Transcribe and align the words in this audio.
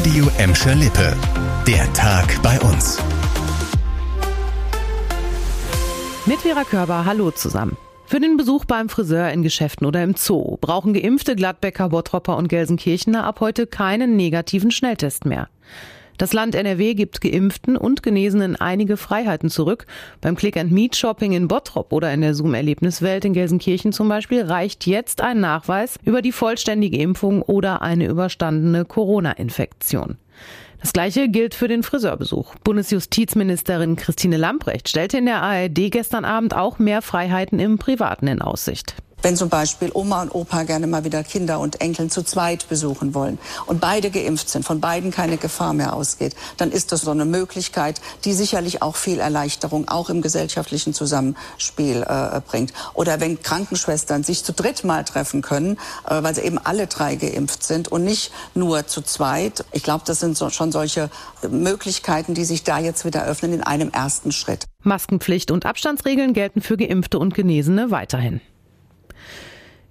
Radio 0.00 0.30
Emscher 0.38 0.74
Lippe. 0.76 1.14
Der 1.66 1.92
Tag 1.92 2.42
bei 2.42 2.58
uns. 2.60 2.98
Mit 6.24 6.38
Vera 6.38 6.64
Körber, 6.64 7.04
hallo 7.04 7.30
zusammen. 7.32 7.76
Für 8.06 8.18
den 8.18 8.38
Besuch 8.38 8.64
beim 8.64 8.88
Friseur 8.88 9.28
in 9.28 9.42
Geschäften 9.42 9.86
oder 9.86 10.02
im 10.02 10.14
Zoo 10.16 10.56
brauchen 10.62 10.94
geimpfte 10.94 11.36
Gladbecker, 11.36 11.90
Bottropper 11.90 12.38
und 12.38 12.48
Gelsenkirchener 12.48 13.24
ab 13.24 13.40
heute 13.40 13.66
keinen 13.66 14.16
negativen 14.16 14.70
Schnelltest 14.70 15.26
mehr. 15.26 15.50
Das 16.20 16.34
Land 16.34 16.54
NRW 16.54 16.92
gibt 16.92 17.22
Geimpften 17.22 17.78
und 17.78 18.02
Genesenen 18.02 18.54
einige 18.54 18.98
Freiheiten 18.98 19.48
zurück. 19.48 19.86
Beim 20.20 20.36
Click-and-Meet-Shopping 20.36 21.32
in 21.32 21.48
Bottrop 21.48 21.94
oder 21.94 22.12
in 22.12 22.20
der 22.20 22.34
Zoom-Erlebniswelt 22.34 23.24
in 23.24 23.32
Gelsenkirchen 23.32 23.94
zum 23.94 24.10
Beispiel 24.10 24.42
reicht 24.42 24.86
jetzt 24.86 25.22
ein 25.22 25.40
Nachweis 25.40 25.98
über 26.04 26.20
die 26.20 26.32
vollständige 26.32 26.98
Impfung 26.98 27.40
oder 27.40 27.80
eine 27.80 28.06
überstandene 28.06 28.84
Corona-Infektion. 28.84 30.18
Das 30.82 30.92
gleiche 30.92 31.30
gilt 31.30 31.54
für 31.54 31.68
den 31.68 31.82
Friseurbesuch. 31.82 32.54
Bundesjustizministerin 32.64 33.96
Christine 33.96 34.36
Lamprecht 34.36 34.90
stellte 34.90 35.16
in 35.16 35.24
der 35.24 35.40
ARD 35.40 35.90
gestern 35.90 36.26
Abend 36.26 36.54
auch 36.54 36.78
mehr 36.78 37.00
Freiheiten 37.00 37.58
im 37.58 37.78
Privaten 37.78 38.26
in 38.26 38.42
Aussicht. 38.42 38.94
Wenn 39.22 39.36
zum 39.36 39.48
Beispiel 39.48 39.90
Oma 39.92 40.22
und 40.22 40.34
Opa 40.34 40.62
gerne 40.62 40.86
mal 40.86 41.04
wieder 41.04 41.22
Kinder 41.22 41.60
und 41.60 41.80
Enkeln 41.80 42.10
zu 42.10 42.22
zweit 42.22 42.68
besuchen 42.68 43.14
wollen 43.14 43.38
und 43.66 43.80
beide 43.80 44.10
geimpft 44.10 44.48
sind, 44.48 44.64
von 44.64 44.80
beiden 44.80 45.10
keine 45.10 45.36
Gefahr 45.36 45.74
mehr 45.74 45.92
ausgeht, 45.92 46.34
dann 46.56 46.72
ist 46.72 46.92
das 46.92 47.02
so 47.02 47.10
eine 47.10 47.26
Möglichkeit, 47.26 48.00
die 48.24 48.32
sicherlich 48.32 48.82
auch 48.82 48.96
viel 48.96 49.20
Erleichterung 49.20 49.88
auch 49.88 50.08
im 50.08 50.22
gesellschaftlichen 50.22 50.94
Zusammenspiel 50.94 52.02
äh, 52.02 52.40
bringt. 52.40 52.72
Oder 52.94 53.20
wenn 53.20 53.42
Krankenschwestern 53.42 54.22
sich 54.22 54.44
zu 54.44 54.52
dritt 54.52 54.84
mal 54.84 55.04
treffen 55.04 55.42
können, 55.42 55.78
äh, 56.08 56.22
weil 56.22 56.34
sie 56.34 56.42
eben 56.42 56.58
alle 56.58 56.86
drei 56.86 57.16
geimpft 57.16 57.62
sind 57.62 57.88
und 57.88 58.04
nicht 58.04 58.32
nur 58.54 58.86
zu 58.86 59.02
zweit. 59.02 59.64
Ich 59.72 59.82
glaube, 59.82 60.04
das 60.06 60.20
sind 60.20 60.36
so, 60.36 60.50
schon 60.50 60.72
solche 60.72 61.10
Möglichkeiten, 61.48 62.34
die 62.34 62.44
sich 62.44 62.64
da 62.64 62.78
jetzt 62.78 63.04
wieder 63.04 63.24
öffnen 63.24 63.52
in 63.52 63.62
einem 63.62 63.90
ersten 63.90 64.32
Schritt. 64.32 64.64
Maskenpflicht 64.82 65.50
und 65.50 65.66
Abstandsregeln 65.66 66.32
gelten 66.32 66.62
für 66.62 66.76
Geimpfte 66.76 67.18
und 67.18 67.34
Genesene 67.34 67.90
weiterhin. 67.90 68.40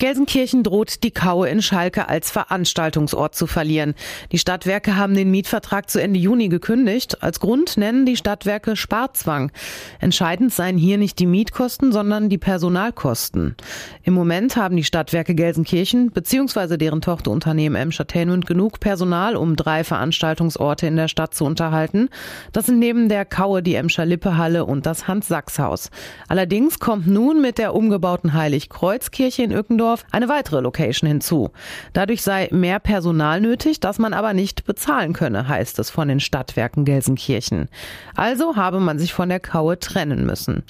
Gelsenkirchen 0.00 0.62
droht 0.62 1.02
die 1.02 1.10
Kaue 1.10 1.50
in 1.50 1.60
Schalke 1.60 2.08
als 2.08 2.30
Veranstaltungsort 2.30 3.34
zu 3.34 3.46
verlieren. 3.46 3.94
Die 4.32 4.38
Stadtwerke 4.38 4.96
haben 4.96 5.12
den 5.12 5.30
Mietvertrag 5.30 5.90
zu 5.90 6.00
Ende 6.00 6.18
Juni 6.18 6.48
gekündigt. 6.48 7.22
Als 7.22 7.38
Grund 7.38 7.76
nennen 7.76 8.06
die 8.06 8.16
Stadtwerke 8.16 8.76
Sparzwang. 8.76 9.52
Entscheidend 10.00 10.54
seien 10.54 10.78
hier 10.78 10.96
nicht 10.96 11.18
die 11.18 11.26
Mietkosten, 11.26 11.92
sondern 11.92 12.30
die 12.30 12.38
Personalkosten. 12.38 13.56
Im 14.02 14.14
Moment 14.14 14.56
haben 14.56 14.74
die 14.74 14.84
Stadtwerke 14.84 15.34
Gelsenkirchen 15.34 16.10
bzw. 16.12 16.78
deren 16.78 17.02
Tochterunternehmen 17.02 17.78
Emschertainment 17.78 18.46
genug 18.46 18.80
Personal, 18.80 19.36
um 19.36 19.54
drei 19.54 19.84
Veranstaltungsorte 19.84 20.86
in 20.86 20.96
der 20.96 21.08
Stadt 21.08 21.34
zu 21.34 21.44
unterhalten. 21.44 22.08
Das 22.54 22.64
sind 22.64 22.78
neben 22.78 23.10
der 23.10 23.26
Kaue 23.26 23.62
die 23.62 23.74
Emscher 23.74 24.06
Lippehalle 24.06 24.64
und 24.64 24.86
das 24.86 25.08
Hans-Sachs-Haus. 25.08 25.90
Allerdings 26.26 26.78
kommt 26.78 27.06
nun 27.06 27.42
mit 27.42 27.58
der 27.58 27.74
umgebauten 27.74 28.32
Heiligkreuzkirche 28.32 29.42
in 29.42 29.52
Öckendorf 29.52 29.89
Düsseldorf 29.90 30.04
eine 30.12 30.28
weitere 30.28 30.60
Location 30.60 31.08
hinzu. 31.08 31.50
Dadurch 31.92 32.22
sei 32.22 32.48
mehr 32.52 32.78
Personal 32.78 33.40
nötig, 33.40 33.80
das 33.80 33.98
man 33.98 34.12
aber 34.12 34.32
nicht 34.32 34.64
bezahlen 34.64 35.12
könne, 35.12 35.48
heißt 35.48 35.78
es 35.78 35.90
von 35.90 36.08
den 36.08 36.20
Stadtwerken 36.20 36.84
Gelsenkirchen. 36.84 37.68
Also 38.14 38.56
habe 38.56 38.80
man 38.80 38.98
sich 38.98 39.12
von 39.12 39.28
der 39.28 39.40
Kaue 39.40 39.78
trennen 39.78 40.24
müssen. 40.26 40.62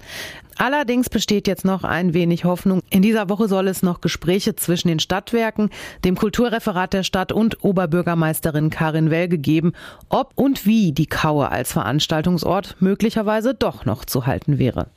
Allerdings 0.57 1.09
besteht 1.09 1.47
jetzt 1.47 1.65
noch 1.65 1.85
ein 1.85 2.13
wenig 2.13 2.45
Hoffnung. 2.45 2.83
In 2.91 3.01
dieser 3.01 3.31
Woche 3.31 3.49
soll 3.49 3.69
es 3.69 3.83
noch 3.83 4.03
Gespräche 4.03 4.57
zwischen 4.57 4.89
den 4.89 4.99
Stadtwerken, 4.99 5.71
dem 6.05 6.17
Kulturreferat 6.17 6.93
der 6.93 7.03
Stadt 7.03 7.33
und 7.33 7.65
Oberbürgermeisterin 7.65 8.69
Karin 8.69 9.11
Welge 9.11 9.39
geben, 9.39 9.73
ob 10.11 10.33
und 10.35 10.67
wie 10.67 10.93
die 10.93 11.07
Kaue 11.07 11.51
als 11.51 11.73
Veranstaltungsort 11.73 12.77
möglicherweise 12.81 13.55
doch 13.55 13.87
noch 13.87 14.05
zu 14.05 14.27
halten 14.27 14.59
wäre. 14.59 14.89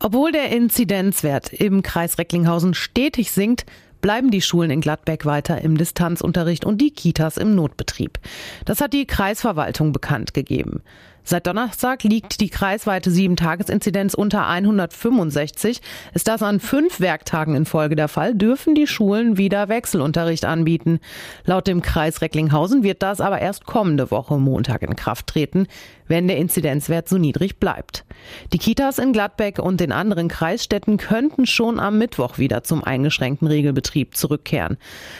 Obwohl 0.00 0.30
der 0.30 0.50
Inzidenzwert 0.52 1.52
im 1.52 1.82
Kreis 1.82 2.18
Recklinghausen 2.18 2.74
stetig 2.74 3.32
sinkt, 3.32 3.66
bleiben 4.00 4.30
die 4.30 4.42
Schulen 4.42 4.70
in 4.70 4.80
Gladbeck 4.80 5.26
weiter 5.26 5.60
im 5.60 5.76
Distanzunterricht 5.76 6.64
und 6.64 6.80
die 6.80 6.92
Kitas 6.92 7.36
im 7.36 7.54
Notbetrieb. 7.54 8.18
Das 8.64 8.80
hat 8.80 8.92
die 8.92 9.06
Kreisverwaltung 9.06 9.92
bekannt 9.92 10.34
gegeben. 10.34 10.82
Seit 11.30 11.46
Donnerstag 11.46 12.04
liegt 12.04 12.40
die 12.40 12.48
kreisweite 12.48 13.10
7-Tages-Inzidenz 13.10 14.14
unter 14.14 14.46
165. 14.46 15.82
Ist 16.14 16.26
das 16.26 16.42
an 16.42 16.58
fünf 16.58 17.00
Werktagen 17.00 17.54
in 17.54 17.66
Folge 17.66 17.96
der 17.96 18.08
Fall, 18.08 18.34
dürfen 18.34 18.74
die 18.74 18.86
Schulen 18.86 19.36
wieder 19.36 19.68
Wechselunterricht 19.68 20.46
anbieten. 20.46 21.00
Laut 21.44 21.66
dem 21.66 21.82
Kreis 21.82 22.22
Recklinghausen 22.22 22.82
wird 22.82 23.02
das 23.02 23.20
aber 23.20 23.40
erst 23.40 23.66
kommende 23.66 24.10
Woche 24.10 24.38
Montag 24.38 24.80
in 24.80 24.96
Kraft 24.96 25.26
treten, 25.26 25.66
wenn 26.06 26.26
der 26.28 26.38
Inzidenzwert 26.38 27.10
so 27.10 27.18
niedrig 27.18 27.60
bleibt. 27.60 28.06
Die 28.54 28.58
Kitas 28.58 28.98
in 28.98 29.12
Gladbeck 29.12 29.58
und 29.58 29.80
den 29.80 29.92
anderen 29.92 30.28
Kreisstädten 30.28 30.96
könnten 30.96 31.46
schon 31.46 31.78
am 31.78 31.98
Mittwoch 31.98 32.38
wieder 32.38 32.64
zum 32.64 32.82
eingeschränkten 32.82 33.46
Regelbetrieb 33.46 34.16
zurückkehren. 34.16 34.78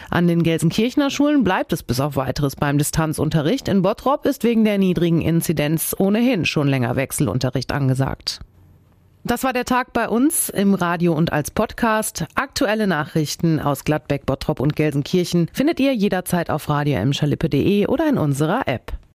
An 0.09 0.27
den 0.27 0.43
Gelsenkirchener 0.43 1.11
Schulen 1.11 1.45
bleibt 1.45 1.75
es 1.75 1.83
bis 1.83 2.01
auf 2.01 2.17
weiteres 2.17 2.57
beim 2.57 2.79
Distanzunterricht. 2.79 3.69
In 3.69 3.83
Bottrop 3.83 4.25
ist 4.25 4.43
wegen 4.45 4.65
der 4.65 4.79
niedrigen 4.79 5.21
Inzidenz 5.21 5.95
ohnehin 5.99 6.45
schon 6.45 6.69
länger 6.69 6.97
Wechselunterricht 6.97 7.73
angesagt. 7.73 8.41
Das 9.25 9.45
war 9.45 9.53
der 9.53 9.65
Tag 9.65 9.93
bei 9.93 10.09
uns 10.09 10.49
im 10.49 10.75
Radio 10.75 11.13
und 11.13 11.33
als 11.33 11.51
Podcast. 11.51 12.25
Aktuelle 12.35 12.87
Nachrichten 12.87 13.61
aus 13.61 13.85
Gladbeck, 13.85 14.25
Bottrop 14.25 14.61
und 14.61 14.75
Gelsenkirchen 14.75 15.51
findet 15.53 15.81
ihr 15.81 15.95
jederzeit 15.95 16.51
auf 16.51 16.69
radio 16.69 17.01
oder 17.89 18.09
in 18.09 18.17
unserer 18.17 18.67
App. 18.67 18.99